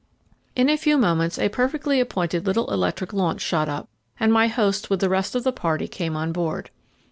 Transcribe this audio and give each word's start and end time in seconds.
In 0.55 0.67
a 0.67 0.77
few 0.79 0.97
moments 0.97 1.37
a 1.37 1.49
perfectly 1.49 1.99
appointed 1.99 2.47
little 2.47 2.73
electric 2.73 3.13
launch 3.13 3.39
shot 3.41 3.69
up, 3.69 3.87
and 4.19 4.33
my 4.33 4.47
host 4.47 4.89
with 4.89 4.99
the 4.99 5.09
rest 5.09 5.35
of 5.35 5.43
the 5.43 5.51
party 5.51 5.87
came 5.87 6.15
on 6.15 6.31
board. 6.31 6.71